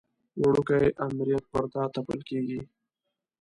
[0.41, 2.59] وړوکی امریت پر تا تپل کېږي.